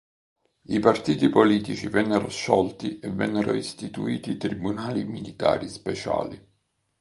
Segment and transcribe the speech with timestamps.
[0.69, 6.43] I partiti politici vennero sciolti e vennero istituiti tribunali militari speciali.